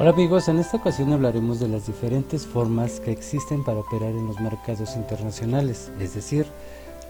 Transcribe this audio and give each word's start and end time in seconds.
Hola 0.00 0.10
amigos, 0.10 0.46
en 0.48 0.60
esta 0.60 0.76
ocasión 0.76 1.12
hablaremos 1.12 1.58
de 1.58 1.66
las 1.66 1.88
diferentes 1.88 2.46
formas 2.46 3.00
que 3.00 3.10
existen 3.10 3.64
para 3.64 3.80
operar 3.80 4.10
en 4.10 4.28
los 4.28 4.38
mercados 4.38 4.94
internacionales, 4.94 5.90
es 5.98 6.14
decir, 6.14 6.46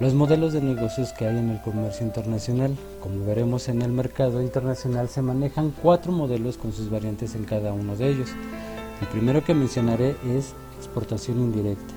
los 0.01 0.15
modelos 0.15 0.55
de 0.55 0.63
negocios 0.63 1.13
que 1.13 1.27
hay 1.27 1.37
en 1.37 1.51
el 1.51 1.61
comercio 1.61 2.07
internacional. 2.07 2.75
Como 3.03 3.27
veremos 3.27 3.69
en 3.69 3.83
el 3.83 3.93
mercado 3.93 4.41
internacional 4.41 5.11
se 5.11 5.21
manejan 5.21 5.75
cuatro 5.83 6.13
modelos 6.13 6.57
con 6.57 6.73
sus 6.73 6.89
variantes 6.89 7.35
en 7.35 7.45
cada 7.45 7.75
uno 7.75 7.95
de 7.95 8.09
ellos. 8.09 8.31
El 9.03 9.09
primero 9.09 9.45
que 9.45 9.53
mencionaré 9.53 10.17
es 10.35 10.55
exportación 10.79 11.41
indirecta. 11.41 11.93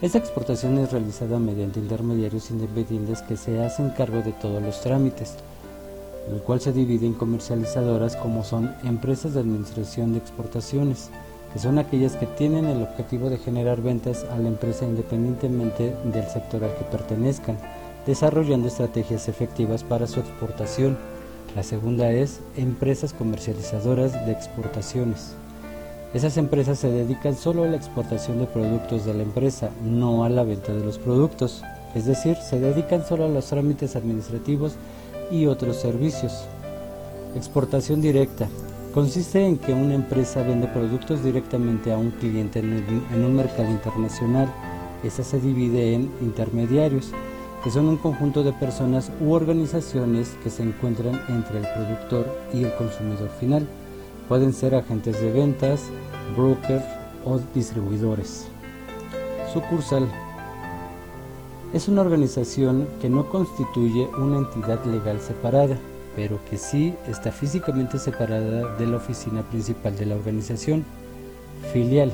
Esta 0.00 0.18
exportación 0.18 0.78
es 0.78 0.92
realizada 0.92 1.40
mediante 1.40 1.80
intermediarios 1.80 2.48
independientes 2.52 3.22
que 3.22 3.36
se 3.36 3.60
hacen 3.64 3.90
cargo 3.90 4.22
de 4.22 4.34
todos 4.34 4.62
los 4.62 4.80
trámites 4.82 5.34
el 6.30 6.40
cual 6.40 6.60
se 6.60 6.72
divide 6.72 7.06
en 7.06 7.14
comercializadoras 7.14 8.16
como 8.16 8.44
son 8.44 8.74
empresas 8.84 9.34
de 9.34 9.40
administración 9.40 10.12
de 10.12 10.18
exportaciones, 10.18 11.10
que 11.52 11.58
son 11.58 11.78
aquellas 11.78 12.16
que 12.16 12.26
tienen 12.26 12.66
el 12.66 12.82
objetivo 12.82 13.30
de 13.30 13.38
generar 13.38 13.80
ventas 13.80 14.24
a 14.24 14.38
la 14.38 14.48
empresa 14.48 14.84
independientemente 14.84 15.94
del 16.04 16.26
sector 16.28 16.64
al 16.64 16.74
que 16.74 16.84
pertenezcan, 16.84 17.58
desarrollando 18.06 18.68
estrategias 18.68 19.28
efectivas 19.28 19.84
para 19.84 20.06
su 20.06 20.20
exportación. 20.20 20.98
La 21.54 21.62
segunda 21.62 22.10
es 22.10 22.40
empresas 22.56 23.12
comercializadoras 23.12 24.12
de 24.26 24.32
exportaciones. 24.32 25.36
Esas 26.12 26.36
empresas 26.36 26.78
se 26.78 26.90
dedican 26.90 27.36
solo 27.36 27.64
a 27.64 27.66
la 27.66 27.76
exportación 27.76 28.38
de 28.38 28.46
productos 28.46 29.04
de 29.04 29.14
la 29.14 29.22
empresa, 29.22 29.70
no 29.82 30.24
a 30.24 30.28
la 30.28 30.44
venta 30.44 30.72
de 30.72 30.84
los 30.84 30.98
productos. 30.98 31.62
Es 31.94 32.06
decir, 32.06 32.36
se 32.36 32.58
dedican 32.58 33.04
solo 33.06 33.24
a 33.26 33.28
los 33.28 33.46
trámites 33.46 33.96
administrativos 33.96 34.74
y 35.30 35.46
otros 35.46 35.76
servicios. 35.76 36.46
Exportación 37.34 38.00
directa. 38.00 38.48
Consiste 38.94 39.44
en 39.44 39.58
que 39.58 39.72
una 39.72 39.94
empresa 39.94 40.42
vende 40.42 40.68
productos 40.68 41.24
directamente 41.24 41.92
a 41.92 41.98
un 41.98 42.12
cliente 42.12 42.60
en, 42.60 43.24
un 43.24 43.34
mercado 43.34 43.68
internacional. 43.68 44.48
Esta 45.02 45.24
se 45.24 45.40
divide 45.40 45.94
en 45.94 46.12
intermediarios, 46.20 47.10
que 47.64 47.70
son 47.70 47.88
un 47.88 47.96
conjunto 47.96 48.44
de 48.44 48.52
personas 48.52 49.10
u 49.20 49.32
organizaciones 49.32 50.36
que 50.44 50.50
se 50.50 50.62
encuentran 50.62 51.20
entre 51.28 51.58
el 51.58 51.66
productor 51.74 52.38
y 52.52 52.62
el 52.62 52.74
consumidor 52.76 53.30
final. 53.40 53.66
Pueden 54.28 54.52
ser 54.52 54.76
agentes 54.76 55.20
de 55.20 55.32
ventas, 55.32 55.82
brokers 56.36 56.84
o 57.24 57.40
distribuidores. 57.52 58.46
Sucursal 59.52 60.08
es 61.74 61.88
una 61.88 62.02
organización 62.02 62.86
que 63.02 63.10
no 63.10 63.28
constituye 63.28 64.08
una 64.16 64.38
entidad 64.38 64.84
legal 64.84 65.20
separada, 65.20 65.76
pero 66.14 66.38
que 66.48 66.56
sí 66.56 66.94
está 67.08 67.32
físicamente 67.32 67.98
separada 67.98 68.76
de 68.76 68.86
la 68.86 68.98
oficina 68.98 69.42
principal 69.42 69.96
de 69.96 70.06
la 70.06 70.14
organización. 70.14 70.84
Filial 71.72 72.12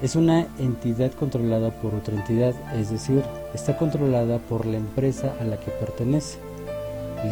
es 0.00 0.14
una 0.14 0.46
entidad 0.60 1.10
controlada 1.10 1.72
por 1.82 1.92
otra 1.92 2.14
entidad, 2.14 2.54
es 2.76 2.90
decir, 2.90 3.24
está 3.52 3.76
controlada 3.76 4.38
por 4.38 4.64
la 4.64 4.76
empresa 4.76 5.34
a 5.40 5.44
la 5.44 5.58
que 5.58 5.72
pertenece. 5.72 6.38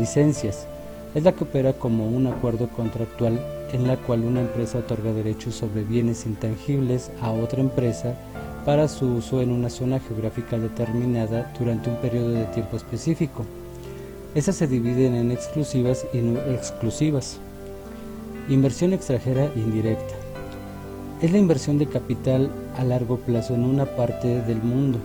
Licencias 0.00 0.66
es 1.14 1.22
la 1.22 1.30
que 1.30 1.44
opera 1.44 1.74
como 1.74 2.08
un 2.08 2.26
acuerdo 2.26 2.68
contractual 2.70 3.38
en 3.72 3.86
la 3.86 3.96
cual 3.98 4.24
una 4.24 4.40
empresa 4.40 4.78
otorga 4.78 5.12
derechos 5.12 5.54
sobre 5.54 5.84
bienes 5.84 6.26
intangibles 6.26 7.12
a 7.22 7.30
otra 7.30 7.60
empresa 7.60 8.16
para 8.66 8.88
su 8.88 9.06
uso 9.06 9.40
en 9.40 9.52
una 9.52 9.70
zona 9.70 10.00
geográfica 10.00 10.58
determinada 10.58 11.52
durante 11.56 11.88
un 11.88 11.96
periodo 11.98 12.30
de 12.30 12.44
tiempo 12.46 12.76
específico. 12.76 13.44
Estas 14.34 14.56
se 14.56 14.66
dividen 14.66 15.14
en 15.14 15.30
exclusivas 15.30 16.04
y 16.12 16.18
no 16.18 16.40
exclusivas. 16.40 17.38
Inversión 18.48 18.92
extranjera 18.92 19.48
indirecta. 19.54 20.14
Es 21.22 21.30
la 21.30 21.38
inversión 21.38 21.78
de 21.78 21.86
capital 21.86 22.50
a 22.76 22.82
largo 22.82 23.18
plazo 23.18 23.54
en 23.54 23.64
una 23.64 23.86
parte 23.86 24.42
del 24.42 24.60
mundo 24.60 24.98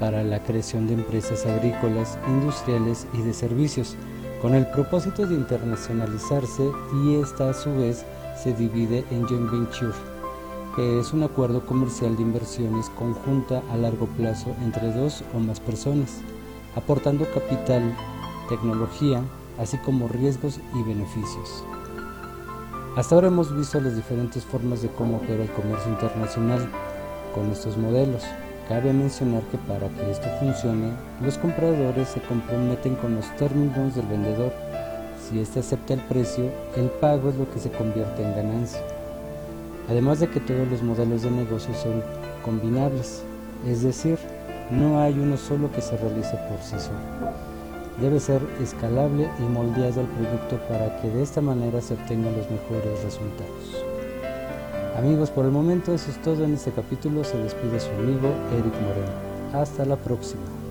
para 0.00 0.24
la 0.24 0.42
creación 0.42 0.86
de 0.86 0.94
empresas 0.94 1.44
agrícolas, 1.44 2.18
industriales 2.26 3.06
y 3.12 3.20
de 3.20 3.34
servicios, 3.34 3.96
con 4.40 4.54
el 4.54 4.66
propósito 4.68 5.26
de 5.26 5.34
internacionalizarse 5.34 6.70
y 7.04 7.16
esta 7.16 7.50
a 7.50 7.54
su 7.54 7.70
vez 7.74 8.06
se 8.42 8.54
divide 8.54 9.04
en 9.10 9.26
joint 9.26 9.50
venture 9.50 10.13
que 10.76 10.98
es 10.98 11.12
un 11.12 11.22
acuerdo 11.22 11.64
comercial 11.64 12.16
de 12.16 12.22
inversiones 12.22 12.90
conjunta 12.90 13.62
a 13.70 13.76
largo 13.76 14.06
plazo 14.06 14.54
entre 14.64 14.92
dos 14.92 15.22
o 15.34 15.38
más 15.38 15.60
personas, 15.60 16.20
aportando 16.74 17.26
capital, 17.32 17.94
tecnología, 18.48 19.22
así 19.58 19.78
como 19.78 20.08
riesgos 20.08 20.58
y 20.74 20.82
beneficios. 20.82 21.64
Hasta 22.96 23.14
ahora 23.14 23.28
hemos 23.28 23.56
visto 23.56 23.80
las 23.80 23.96
diferentes 23.96 24.44
formas 24.44 24.82
de 24.82 24.88
cómo 24.88 25.18
opera 25.18 25.44
el 25.44 25.50
comercio 25.50 25.92
internacional 25.92 26.68
con 27.34 27.50
estos 27.50 27.76
modelos. 27.76 28.22
Cabe 28.68 28.92
mencionar 28.92 29.42
que 29.50 29.58
para 29.58 29.88
que 29.88 30.10
esto 30.10 30.28
funcione, 30.40 30.92
los 31.20 31.38
compradores 31.38 32.08
se 32.08 32.20
comprometen 32.22 32.96
con 32.96 33.14
los 33.14 33.26
términos 33.36 33.94
del 33.94 34.06
vendedor. 34.06 34.52
Si 35.20 35.38
éste 35.38 35.60
acepta 35.60 35.94
el 35.94 36.00
precio, 36.00 36.50
el 36.76 36.88
pago 37.00 37.30
es 37.30 37.36
lo 37.36 37.50
que 37.50 37.60
se 37.60 37.70
convierte 37.70 38.22
en 38.22 38.34
ganancia. 38.34 38.83
Además 39.88 40.20
de 40.20 40.28
que 40.28 40.40
todos 40.40 40.66
los 40.68 40.82
modelos 40.82 41.22
de 41.22 41.30
negocio 41.30 41.74
son 41.74 42.02
combinables, 42.42 43.22
es 43.66 43.82
decir, 43.82 44.18
no 44.70 45.00
hay 45.00 45.12
uno 45.18 45.36
solo 45.36 45.70
que 45.70 45.82
se 45.82 45.96
realice 45.96 46.36
por 46.48 46.60
sí 46.62 46.76
solo. 46.78 46.98
Debe 48.00 48.18
ser 48.18 48.40
escalable 48.62 49.28
y 49.38 49.42
moldeado 49.42 50.00
al 50.00 50.06
producto 50.06 50.58
para 50.68 51.00
que 51.00 51.08
de 51.08 51.22
esta 51.22 51.40
manera 51.40 51.80
se 51.80 51.94
obtengan 51.94 52.36
los 52.36 52.50
mejores 52.50 53.04
resultados. 53.04 53.84
Amigos, 54.96 55.30
por 55.30 55.44
el 55.44 55.50
momento 55.50 55.92
eso 55.92 56.10
es 56.10 56.20
todo 56.22 56.44
en 56.44 56.54
este 56.54 56.70
capítulo. 56.70 57.24
Se 57.24 57.36
despide 57.36 57.78
su 57.78 57.90
amigo 57.90 58.28
Eric 58.52 58.74
Moreno. 58.80 59.60
Hasta 59.60 59.84
la 59.84 59.96
próxima. 59.96 60.63